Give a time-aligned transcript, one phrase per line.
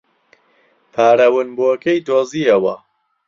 [0.93, 2.75] پارە ونبووەکەی دۆزییەوە.